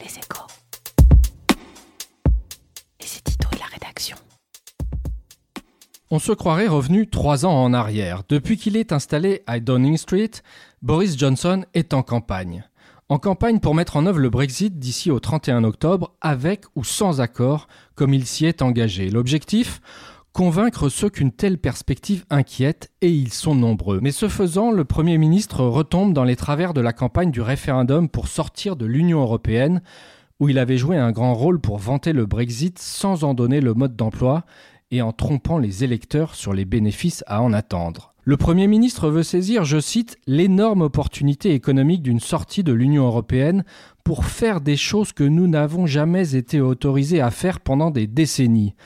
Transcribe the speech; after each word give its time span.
Les 0.00 0.06
échos. 0.06 0.46
Les 3.00 3.18
éditos 3.18 3.48
et 3.52 3.58
la 3.58 3.66
rédaction. 3.66 4.16
On 6.10 6.18
se 6.18 6.32
croirait 6.32 6.68
revenu 6.68 7.08
trois 7.08 7.44
ans 7.44 7.64
en 7.64 7.72
arrière. 7.72 8.22
Depuis 8.28 8.56
qu'il 8.56 8.76
est 8.76 8.92
installé 8.92 9.42
à 9.46 9.60
Downing 9.60 9.96
Street, 9.96 10.30
Boris 10.82 11.18
Johnson 11.18 11.64
est 11.74 11.94
en 11.94 12.02
campagne. 12.02 12.64
En 13.08 13.18
campagne 13.18 13.58
pour 13.58 13.74
mettre 13.74 13.96
en 13.96 14.06
œuvre 14.06 14.18
le 14.18 14.30
Brexit 14.30 14.78
d'ici 14.78 15.10
au 15.10 15.18
31 15.18 15.64
octobre, 15.64 16.14
avec 16.20 16.64
ou 16.76 16.84
sans 16.84 17.20
accord, 17.20 17.66
comme 17.94 18.14
il 18.14 18.26
s'y 18.26 18.46
est 18.46 18.62
engagé. 18.62 19.10
L'objectif? 19.10 19.80
Convaincre 20.38 20.88
ceux 20.88 21.10
qu'une 21.10 21.32
telle 21.32 21.58
perspective 21.58 22.24
inquiète, 22.30 22.92
et 23.00 23.10
ils 23.10 23.32
sont 23.32 23.56
nombreux. 23.56 23.98
Mais 24.00 24.12
ce 24.12 24.28
faisant, 24.28 24.70
le 24.70 24.84
Premier 24.84 25.18
ministre 25.18 25.64
retombe 25.64 26.12
dans 26.12 26.22
les 26.22 26.36
travers 26.36 26.74
de 26.74 26.80
la 26.80 26.92
campagne 26.92 27.32
du 27.32 27.40
référendum 27.40 28.08
pour 28.08 28.28
sortir 28.28 28.76
de 28.76 28.86
l'Union 28.86 29.20
européenne, 29.20 29.82
où 30.38 30.48
il 30.48 30.60
avait 30.60 30.76
joué 30.76 30.96
un 30.96 31.10
grand 31.10 31.34
rôle 31.34 31.58
pour 31.60 31.78
vanter 31.78 32.12
le 32.12 32.24
Brexit 32.24 32.78
sans 32.78 33.24
en 33.24 33.34
donner 33.34 33.60
le 33.60 33.74
mode 33.74 33.96
d'emploi 33.96 34.44
et 34.92 35.02
en 35.02 35.10
trompant 35.10 35.58
les 35.58 35.82
électeurs 35.82 36.36
sur 36.36 36.52
les 36.52 36.64
bénéfices 36.64 37.24
à 37.26 37.42
en 37.42 37.52
attendre. 37.52 38.14
Le 38.22 38.36
Premier 38.36 38.68
ministre 38.68 39.08
veut 39.08 39.24
saisir, 39.24 39.64
je 39.64 39.80
cite, 39.80 40.18
l'énorme 40.28 40.82
opportunité 40.82 41.52
économique 41.52 42.02
d'une 42.02 42.20
sortie 42.20 42.62
de 42.62 42.72
l'Union 42.72 43.08
européenne 43.08 43.64
pour 44.04 44.24
faire 44.24 44.60
des 44.60 44.76
choses 44.76 45.12
que 45.12 45.24
nous 45.24 45.48
n'avons 45.48 45.86
jamais 45.86 46.36
été 46.36 46.60
autorisés 46.60 47.20
à 47.20 47.32
faire 47.32 47.58
pendant 47.58 47.90
des 47.90 48.06
décennies. 48.06 48.76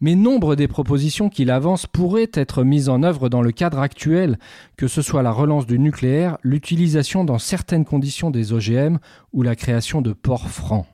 Mais 0.00 0.14
nombre 0.14 0.54
des 0.54 0.68
propositions 0.68 1.28
qu'il 1.28 1.50
avance 1.50 1.86
pourraient 1.86 2.30
être 2.32 2.62
mises 2.62 2.88
en 2.88 3.02
œuvre 3.02 3.28
dans 3.28 3.42
le 3.42 3.52
cadre 3.52 3.80
actuel, 3.80 4.38
que 4.76 4.86
ce 4.86 5.02
soit 5.02 5.22
la 5.22 5.32
relance 5.32 5.66
du 5.66 5.78
nucléaire, 5.78 6.38
l'utilisation 6.42 7.24
dans 7.24 7.38
certaines 7.38 7.84
conditions 7.84 8.30
des 8.30 8.52
OGM 8.52 8.98
ou 9.32 9.42
la 9.42 9.56
création 9.56 10.00
de 10.00 10.12
ports 10.12 10.48
francs. 10.48 10.86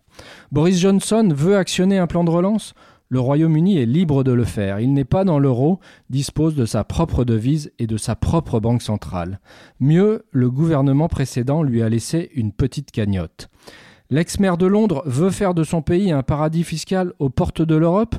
Boris 0.52 0.78
Johnson 0.78 1.28
veut 1.34 1.56
actionner 1.56 1.98
un 1.98 2.06
plan 2.06 2.24
de 2.24 2.30
relance? 2.30 2.74
Le 3.10 3.20
Royaume-Uni 3.20 3.78
est 3.78 3.86
libre 3.86 4.24
de 4.24 4.32
le 4.32 4.44
faire. 4.44 4.80
Il 4.80 4.92
n'est 4.92 5.04
pas 5.04 5.24
dans 5.24 5.38
l'euro, 5.38 5.78
dispose 6.08 6.54
de 6.54 6.64
sa 6.64 6.84
propre 6.84 7.24
devise 7.24 7.70
et 7.78 7.86
de 7.86 7.96
sa 7.96 8.16
propre 8.16 8.60
banque 8.60 8.82
centrale. 8.82 9.40
Mieux, 9.78 10.24
le 10.30 10.50
gouvernement 10.50 11.08
précédent 11.08 11.62
lui 11.62 11.82
a 11.82 11.88
laissé 11.88 12.30
une 12.34 12.52
petite 12.52 12.90
cagnotte. 12.90 13.50
L'ex-maire 14.10 14.56
de 14.56 14.66
Londres 14.66 15.02
veut 15.06 15.30
faire 15.30 15.54
de 15.54 15.64
son 15.64 15.82
pays 15.82 16.12
un 16.12 16.22
paradis 16.22 16.64
fiscal 16.64 17.12
aux 17.18 17.30
portes 17.30 17.62
de 17.62 17.74
l'Europe? 17.74 18.16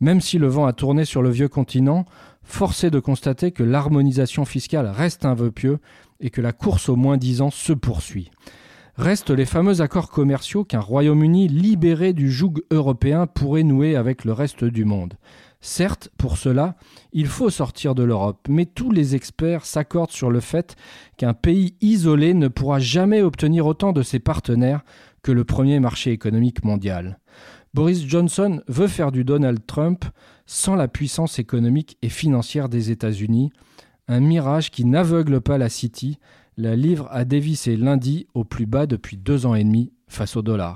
Même 0.00 0.20
si 0.20 0.38
le 0.38 0.48
vent 0.48 0.66
a 0.66 0.72
tourné 0.72 1.04
sur 1.04 1.22
le 1.22 1.30
vieux 1.30 1.48
continent, 1.48 2.04
force 2.42 2.84
est 2.84 2.90
de 2.90 3.00
constater 3.00 3.50
que 3.50 3.62
l'harmonisation 3.62 4.44
fiscale 4.44 4.86
reste 4.86 5.24
un 5.24 5.34
vœu 5.34 5.50
pieux 5.50 5.78
et 6.20 6.30
que 6.30 6.40
la 6.40 6.52
course 6.52 6.88
au 6.88 6.96
moins 6.96 7.16
dix 7.16 7.40
ans 7.40 7.50
se 7.50 7.72
poursuit. 7.72 8.30
Restent 8.96 9.30
les 9.30 9.44
fameux 9.44 9.82
accords 9.82 10.10
commerciaux 10.10 10.64
qu'un 10.64 10.80
Royaume-Uni 10.80 11.48
libéré 11.48 12.14
du 12.14 12.30
joug 12.30 12.54
européen 12.70 13.26
pourrait 13.26 13.62
nouer 13.62 13.94
avec 13.94 14.24
le 14.24 14.32
reste 14.32 14.64
du 14.64 14.86
monde. 14.86 15.14
Certes, 15.60 16.10
pour 16.16 16.38
cela, 16.38 16.76
il 17.12 17.26
faut 17.26 17.50
sortir 17.50 17.94
de 17.94 18.02
l'Europe, 18.02 18.46
mais 18.48 18.66
tous 18.66 18.90
les 18.90 19.14
experts 19.14 19.66
s'accordent 19.66 20.12
sur 20.12 20.30
le 20.30 20.40
fait 20.40 20.76
qu'un 21.16 21.34
pays 21.34 21.74
isolé 21.80 22.34
ne 22.34 22.48
pourra 22.48 22.78
jamais 22.78 23.20
obtenir 23.20 23.66
autant 23.66 23.92
de 23.92 24.02
ses 24.02 24.18
partenaires 24.18 24.82
que 25.22 25.32
le 25.32 25.44
premier 25.44 25.80
marché 25.80 26.12
économique 26.12 26.64
mondial. 26.64 27.18
Boris 27.76 28.06
Johnson 28.08 28.62
veut 28.68 28.88
faire 28.88 29.12
du 29.12 29.22
Donald 29.22 29.60
Trump 29.66 30.06
sans 30.46 30.76
la 30.76 30.88
puissance 30.88 31.38
économique 31.38 31.98
et 32.00 32.08
financière 32.08 32.70
des 32.70 32.90
États-Unis, 32.90 33.52
un 34.08 34.20
mirage 34.20 34.70
qui 34.70 34.86
n'aveugle 34.86 35.42
pas 35.42 35.58
la 35.58 35.68
City, 35.68 36.18
la 36.56 36.74
livre 36.74 37.06
a 37.10 37.26
dévissé 37.26 37.76
lundi 37.76 38.28
au 38.32 38.44
plus 38.44 38.64
bas 38.64 38.86
depuis 38.86 39.18
deux 39.18 39.44
ans 39.44 39.54
et 39.54 39.62
demi 39.62 39.92
face 40.08 40.38
au 40.38 40.42
dollar. 40.42 40.74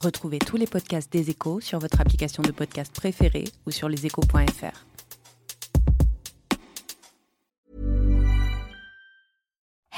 Retrouvez 0.00 0.38
tous 0.38 0.56
les 0.56 0.68
podcasts 0.68 1.12
des 1.12 1.28
échos 1.28 1.58
sur 1.58 1.80
votre 1.80 2.00
application 2.00 2.44
de 2.44 2.52
podcast 2.52 2.94
préférée 2.94 3.48
ou 3.66 3.72
sur 3.72 3.88
leséchos.fr. 3.88 4.84